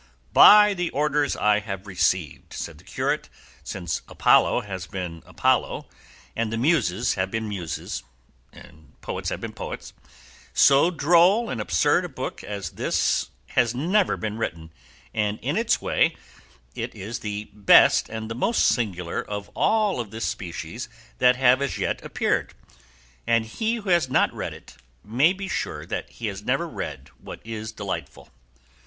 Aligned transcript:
"By 0.33 0.73
the 0.73 0.89
orders 0.89 1.35
I 1.35 1.59
have 1.59 1.85
received," 1.85 2.53
said 2.53 2.79
the 2.79 2.83
curate, 2.83 3.29
"since 3.63 4.01
Apollo 4.07 4.61
has 4.61 4.87
been 4.87 5.21
Apollo, 5.27 5.87
and 6.35 6.51
the 6.51 6.57
Muses 6.57 7.13
have 7.13 7.29
been 7.29 7.47
Muses, 7.47 8.01
and 8.51 8.99
poets 9.01 9.29
have 9.29 9.39
been 9.39 9.53
poets, 9.53 9.93
so 10.55 10.89
droll 10.89 11.51
and 11.51 11.61
absurd 11.61 12.03
a 12.03 12.09
book 12.09 12.43
as 12.43 12.71
this 12.71 13.29
has 13.49 13.75
never 13.75 14.17
been 14.17 14.39
written, 14.39 14.73
and 15.13 15.37
in 15.41 15.55
its 15.55 15.83
way 15.83 16.15
it 16.73 16.95
is 16.95 17.19
the 17.19 17.51
best 17.53 18.09
and 18.09 18.27
the 18.27 18.33
most 18.33 18.65
singular 18.67 19.21
of 19.21 19.49
all 19.49 19.99
of 19.99 20.09
this 20.09 20.25
species 20.25 20.89
that 21.19 21.35
have 21.35 21.61
as 21.61 21.77
yet 21.77 22.03
appeared, 22.03 22.55
and 23.27 23.45
he 23.45 23.75
who 23.75 23.89
has 23.91 24.09
not 24.09 24.33
read 24.33 24.55
it 24.55 24.77
may 25.03 25.31
be 25.31 25.47
sure 25.47 25.85
he 26.09 26.25
has 26.25 26.41
never 26.43 26.67
read 26.67 27.11
what 27.19 27.39
is 27.45 27.71
delightful. 27.71 28.29